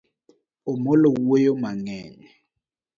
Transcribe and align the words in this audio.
Omolo 0.71 1.07
wuoyo 1.21 1.53
mang'eny. 1.61 2.19